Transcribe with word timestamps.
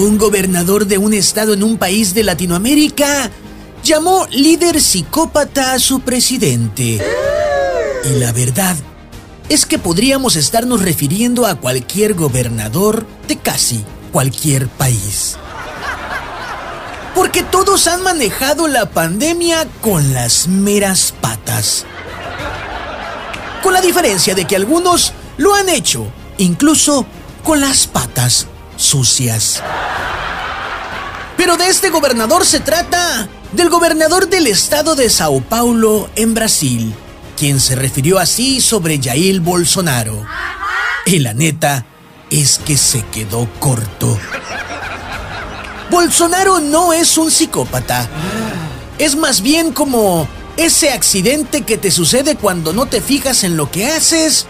Un 0.00 0.16
gobernador 0.16 0.86
de 0.86 0.96
un 0.96 1.12
estado 1.12 1.52
en 1.52 1.62
un 1.62 1.76
país 1.76 2.14
de 2.14 2.24
Latinoamérica 2.24 3.30
llamó 3.84 4.26
líder 4.30 4.80
psicópata 4.80 5.74
a 5.74 5.78
su 5.78 6.00
presidente. 6.00 7.04
Y 8.06 8.18
la 8.18 8.32
verdad 8.32 8.76
es 9.50 9.66
que 9.66 9.78
podríamos 9.78 10.36
estarnos 10.36 10.80
refiriendo 10.80 11.44
a 11.44 11.56
cualquier 11.56 12.14
gobernador 12.14 13.06
de 13.28 13.36
casi 13.36 13.84
cualquier 14.10 14.68
país. 14.68 15.36
Porque 17.14 17.42
todos 17.42 17.86
han 17.86 18.02
manejado 18.02 18.68
la 18.68 18.88
pandemia 18.88 19.68
con 19.82 20.14
las 20.14 20.48
meras 20.48 21.12
patas. 21.20 21.84
Con 23.62 23.74
la 23.74 23.82
diferencia 23.82 24.34
de 24.34 24.46
que 24.46 24.56
algunos 24.56 25.12
lo 25.36 25.54
han 25.54 25.68
hecho 25.68 26.06
incluso 26.38 27.04
con 27.44 27.60
las 27.60 27.86
patas 27.86 28.46
sucias. 28.80 29.62
Pero 31.36 31.56
de 31.56 31.68
este 31.68 31.90
gobernador 31.90 32.44
se 32.44 32.60
trata 32.60 33.28
del 33.52 33.68
gobernador 33.68 34.28
del 34.28 34.46
estado 34.46 34.94
de 34.94 35.08
Sao 35.10 35.40
Paulo 35.40 36.10
en 36.16 36.34
Brasil, 36.34 36.94
quien 37.36 37.60
se 37.60 37.76
refirió 37.76 38.18
así 38.18 38.60
sobre 38.60 39.00
Jair 39.00 39.40
Bolsonaro. 39.40 40.24
Y 41.06 41.18
la 41.20 41.34
neta 41.34 41.86
es 42.30 42.58
que 42.58 42.76
se 42.76 43.04
quedó 43.06 43.48
corto. 43.58 44.18
Bolsonaro 45.90 46.60
no 46.60 46.92
es 46.92 47.18
un 47.18 47.30
psicópata. 47.30 48.08
Es 48.98 49.16
más 49.16 49.40
bien 49.40 49.72
como 49.72 50.28
ese 50.56 50.90
accidente 50.90 51.62
que 51.62 51.78
te 51.78 51.90
sucede 51.90 52.36
cuando 52.36 52.72
no 52.72 52.86
te 52.86 53.00
fijas 53.00 53.44
en 53.44 53.56
lo 53.56 53.70
que 53.70 53.86
haces 53.86 54.46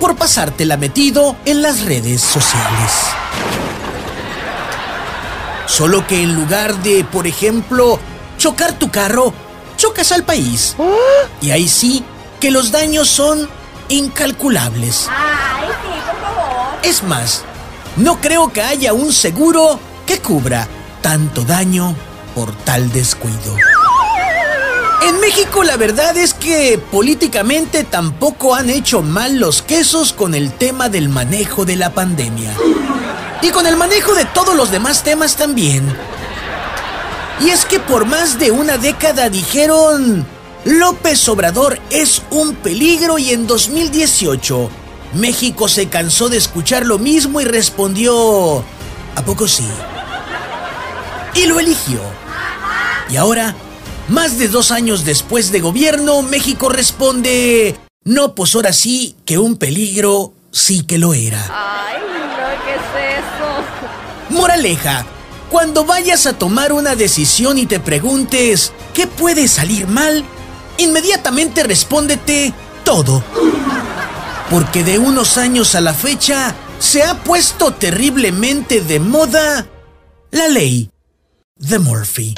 por 0.00 0.16
pasártela 0.16 0.76
metido 0.76 1.36
en 1.44 1.62
las 1.62 1.82
redes 1.84 2.20
sociales. 2.20 2.90
Solo 5.66 6.06
que 6.06 6.22
en 6.22 6.34
lugar 6.34 6.82
de, 6.82 7.04
por 7.04 7.26
ejemplo, 7.26 7.98
chocar 8.38 8.78
tu 8.78 8.90
carro, 8.90 9.32
chocas 9.76 10.12
al 10.12 10.24
país. 10.24 10.76
Y 11.40 11.50
ahí 11.50 11.68
sí 11.68 12.04
que 12.40 12.50
los 12.50 12.70
daños 12.70 13.08
son 13.08 13.48
incalculables. 13.88 15.08
Es 16.82 17.02
más, 17.02 17.42
no 17.96 18.20
creo 18.20 18.52
que 18.52 18.62
haya 18.62 18.92
un 18.92 19.12
seguro 19.12 19.78
que 20.06 20.18
cubra 20.18 20.68
tanto 21.00 21.42
daño 21.44 21.94
por 22.34 22.54
tal 22.54 22.92
descuido. 22.92 23.56
En 25.06 25.20
México 25.20 25.64
la 25.64 25.76
verdad 25.76 26.16
es 26.16 26.34
que 26.34 26.78
políticamente 26.90 27.84
tampoco 27.84 28.54
han 28.54 28.70
hecho 28.70 29.02
mal 29.02 29.38
los 29.38 29.62
quesos 29.62 30.12
con 30.12 30.34
el 30.34 30.52
tema 30.52 30.88
del 30.88 31.08
manejo 31.08 31.64
de 31.64 31.76
la 31.76 31.90
pandemia. 31.90 32.54
Y 33.44 33.50
con 33.50 33.66
el 33.66 33.76
manejo 33.76 34.14
de 34.14 34.24
todos 34.24 34.56
los 34.56 34.70
demás 34.70 35.02
temas 35.02 35.36
también. 35.36 35.84
Y 37.44 37.50
es 37.50 37.66
que 37.66 37.78
por 37.78 38.06
más 38.06 38.38
de 38.38 38.50
una 38.50 38.78
década 38.78 39.28
dijeron, 39.28 40.26
López 40.64 41.28
Obrador 41.28 41.78
es 41.90 42.22
un 42.30 42.54
peligro 42.54 43.18
y 43.18 43.32
en 43.32 43.46
2018 43.46 44.70
México 45.16 45.68
se 45.68 45.90
cansó 45.90 46.30
de 46.30 46.38
escuchar 46.38 46.86
lo 46.86 46.98
mismo 46.98 47.38
y 47.42 47.44
respondió, 47.44 48.64
¿a 49.14 49.22
poco 49.26 49.46
sí? 49.46 49.68
Y 51.34 51.44
lo 51.44 51.60
eligió. 51.60 52.00
Y 53.10 53.16
ahora, 53.16 53.54
más 54.08 54.38
de 54.38 54.48
dos 54.48 54.70
años 54.70 55.04
después 55.04 55.52
de 55.52 55.60
gobierno, 55.60 56.22
México 56.22 56.70
responde, 56.70 57.76
no, 58.04 58.34
pues 58.34 58.54
ahora 58.54 58.72
sí 58.72 59.16
que 59.26 59.36
un 59.36 59.58
peligro 59.58 60.32
sí 60.50 60.84
que 60.84 60.96
lo 60.96 61.12
era. 61.12 61.44
Ay, 61.50 62.13
¿qué 62.64 62.74
es 62.74 63.18
eso? 63.18 64.34
Moraleja, 64.34 65.04
cuando 65.50 65.84
vayas 65.84 66.26
a 66.26 66.32
tomar 66.32 66.72
una 66.72 66.96
decisión 66.96 67.58
y 67.58 67.66
te 67.66 67.80
preguntes, 67.80 68.72
¿qué 68.92 69.06
puede 69.06 69.48
salir 69.48 69.86
mal? 69.86 70.24
Inmediatamente 70.78 71.62
respóndete 71.62 72.52
todo. 72.84 73.22
Porque 74.50 74.84
de 74.84 74.98
unos 74.98 75.38
años 75.38 75.74
a 75.74 75.80
la 75.80 75.94
fecha 75.94 76.54
se 76.78 77.02
ha 77.02 77.22
puesto 77.22 77.72
terriblemente 77.72 78.80
de 78.80 79.00
moda 79.00 79.66
la 80.30 80.48
ley 80.48 80.90
de 81.56 81.78
Murphy. 81.78 82.34